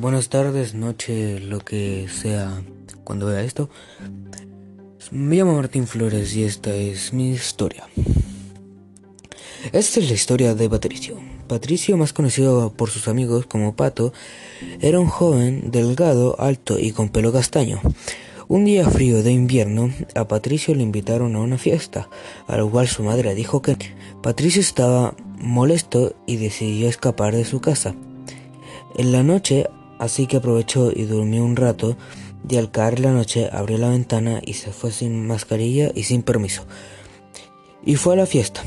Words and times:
buenas 0.00 0.30
tardes, 0.30 0.74
noche, 0.74 1.40
lo 1.40 1.58
que 1.58 2.08
sea 2.08 2.62
cuando 3.04 3.26
vea 3.26 3.42
esto. 3.42 3.68
Me 5.10 5.36
llamo 5.36 5.54
Martín 5.54 5.86
Flores 5.86 6.34
y 6.34 6.44
esta 6.44 6.74
es 6.74 7.12
mi 7.12 7.30
historia. 7.30 7.86
Esta 9.72 10.00
es 10.00 10.08
la 10.08 10.14
historia 10.14 10.54
de 10.54 10.70
Patricio. 10.70 11.18
Patricio, 11.48 11.98
más 11.98 12.14
conocido 12.14 12.72
por 12.72 12.88
sus 12.88 13.08
amigos 13.08 13.44
como 13.44 13.76
Pato, 13.76 14.14
era 14.80 14.98
un 14.98 15.06
joven 15.06 15.70
delgado, 15.70 16.34
alto 16.40 16.78
y 16.78 16.92
con 16.92 17.10
pelo 17.10 17.30
castaño. 17.30 17.80
Un 18.48 18.64
día 18.64 18.88
frío 18.88 19.22
de 19.22 19.32
invierno, 19.32 19.92
a 20.14 20.26
Patricio 20.26 20.74
le 20.74 20.82
invitaron 20.82 21.36
a 21.36 21.40
una 21.40 21.58
fiesta, 21.58 22.08
a 22.46 22.56
lo 22.56 22.70
cual 22.70 22.88
su 22.88 23.02
madre 23.02 23.34
dijo 23.34 23.60
que 23.60 23.76
Patricio 24.22 24.62
estaba 24.62 25.14
molesto 25.38 26.14
y 26.26 26.36
decidió 26.36 26.88
escapar 26.88 27.34
de 27.36 27.44
su 27.44 27.60
casa. 27.60 27.94
En 28.96 29.12
la 29.12 29.22
noche, 29.22 29.68
así 30.00 30.26
que 30.26 30.38
aprovechó 30.38 30.90
y 30.90 31.04
durmió 31.04 31.44
un 31.44 31.54
rato, 31.54 31.96
y 32.48 32.56
al 32.56 32.70
caer 32.70 32.98
la 33.00 33.12
noche 33.12 33.50
abrió 33.52 33.78
la 33.78 33.90
ventana 33.90 34.40
y 34.44 34.54
se 34.54 34.72
fue 34.72 34.90
sin 34.90 35.26
mascarilla 35.26 35.92
y 35.94 36.04
sin 36.04 36.22
permiso. 36.22 36.64
Y 37.84 37.96
fue 37.96 38.14
a 38.14 38.16
la 38.16 38.26
fiesta. 38.26 38.62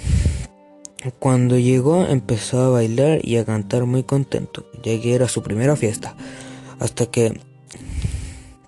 Cuando 1.19 1.57
llegó 1.57 2.05
empezó 2.05 2.61
a 2.61 2.69
bailar 2.69 3.19
y 3.23 3.37
a 3.37 3.45
cantar 3.45 3.85
muy 3.85 4.03
contento, 4.03 4.65
ya 4.83 5.01
que 5.01 5.15
era 5.15 5.27
su 5.27 5.41
primera 5.41 5.75
fiesta, 5.75 6.15
hasta 6.79 7.07
que 7.07 7.41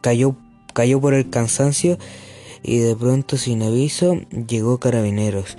cayó, 0.02 0.36
cayó 0.74 1.00
por 1.00 1.14
el 1.14 1.30
cansancio 1.30 1.98
y 2.66 2.80
de 2.80 2.96
pronto 2.96 3.38
sin 3.38 3.62
aviso 3.62 4.20
llegó 4.48 4.80
carabineros. 4.80 5.58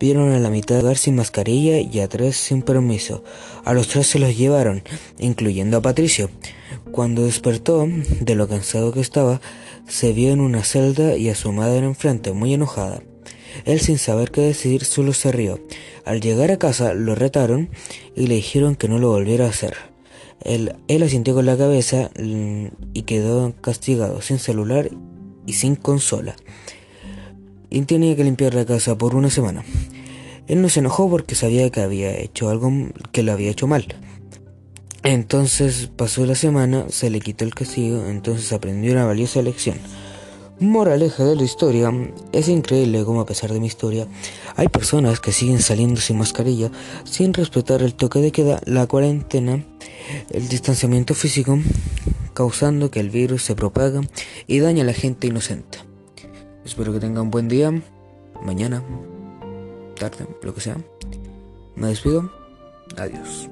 Vieron 0.00 0.32
a 0.32 0.40
la 0.40 0.50
mitad 0.50 0.74
de 0.74 0.82
lugar 0.82 0.98
sin 0.98 1.14
mascarilla 1.14 1.78
y 1.78 2.00
a 2.00 2.08
tres 2.08 2.36
sin 2.36 2.62
permiso. 2.62 3.22
A 3.64 3.72
los 3.74 3.88
tres 3.88 4.08
se 4.08 4.18
los 4.18 4.36
llevaron, 4.36 4.82
incluyendo 5.18 5.76
a 5.76 5.82
Patricio. 5.82 6.30
Cuando 6.90 7.22
despertó, 7.22 7.86
de 8.20 8.34
lo 8.34 8.48
cansado 8.48 8.92
que 8.92 9.00
estaba, 9.00 9.40
se 9.86 10.12
vio 10.12 10.32
en 10.32 10.40
una 10.40 10.64
celda 10.64 11.16
y 11.16 11.28
a 11.28 11.36
su 11.36 11.52
madre 11.52 11.86
enfrente, 11.86 12.32
muy 12.32 12.54
enojada. 12.54 13.02
Él 13.64 13.80
sin 13.80 13.98
saber 13.98 14.30
qué 14.32 14.40
decir 14.40 14.84
solo 14.84 15.12
se 15.12 15.30
rió. 15.30 15.60
Al 16.04 16.20
llegar 16.20 16.50
a 16.50 16.58
casa 16.58 16.92
lo 16.92 17.14
retaron 17.14 17.70
y 18.16 18.26
le 18.26 18.34
dijeron 18.34 18.74
que 18.74 18.88
no 18.88 18.98
lo 18.98 19.10
volviera 19.10 19.46
a 19.46 19.50
hacer. 19.50 19.74
Él, 20.42 20.74
él 20.88 21.02
asintió 21.02 21.34
con 21.34 21.46
la 21.46 21.56
cabeza 21.56 22.10
mm, 22.18 22.66
y 22.94 23.02
quedó 23.02 23.54
castigado, 23.60 24.20
sin 24.22 24.38
celular 24.38 24.90
y 25.48 25.54
sin 25.54 25.76
consola. 25.76 26.36
Y 27.70 27.80
tenía 27.82 28.14
que 28.14 28.22
limpiar 28.22 28.54
la 28.54 28.66
casa 28.66 28.98
por 28.98 29.14
una 29.14 29.30
semana. 29.30 29.64
Él 30.46 30.60
no 30.60 30.68
se 30.68 30.80
enojó 30.80 31.08
porque 31.08 31.34
sabía 31.34 31.70
que 31.70 31.80
había 31.80 32.16
hecho 32.18 32.50
algo 32.50 32.70
que 33.12 33.22
lo 33.22 33.32
había 33.32 33.50
hecho 33.50 33.66
mal. 33.66 33.86
Entonces 35.02 35.90
pasó 35.96 36.26
la 36.26 36.34
semana, 36.34 36.86
se 36.90 37.08
le 37.08 37.20
quitó 37.20 37.44
el 37.44 37.54
castigo, 37.54 38.06
entonces 38.06 38.52
aprendió 38.52 38.92
una 38.92 39.06
valiosa 39.06 39.40
lección. 39.40 39.78
Moraleja 40.60 41.24
de 41.24 41.36
la 41.36 41.44
historia, 41.44 41.90
es 42.32 42.48
increíble 42.48 43.04
cómo 43.04 43.20
a 43.20 43.26
pesar 43.26 43.52
de 43.52 43.60
mi 43.60 43.68
historia, 43.68 44.06
hay 44.56 44.68
personas 44.68 45.20
que 45.20 45.32
siguen 45.32 45.60
saliendo 45.60 46.00
sin 46.00 46.18
mascarilla, 46.18 46.70
sin 47.04 47.32
respetar 47.32 47.80
el 47.80 47.94
toque 47.94 48.18
de 48.18 48.32
queda, 48.32 48.60
la 48.66 48.86
cuarentena, 48.86 49.64
el 50.30 50.48
distanciamiento 50.48 51.14
físico, 51.14 51.58
causando 52.38 52.92
que 52.92 53.00
el 53.00 53.10
virus 53.10 53.42
se 53.42 53.56
propaga 53.56 54.00
y 54.46 54.60
daña 54.60 54.84
a 54.84 54.86
la 54.86 54.92
gente 54.92 55.26
inocente. 55.26 55.78
Espero 56.64 56.92
que 56.92 57.00
tengan 57.00 57.24
un 57.24 57.30
buen 57.32 57.48
día, 57.48 57.72
mañana, 58.44 58.80
tarde, 59.98 60.24
lo 60.42 60.54
que 60.54 60.60
sea. 60.60 60.76
Me 61.74 61.88
despido. 61.88 62.30
Adiós. 62.96 63.50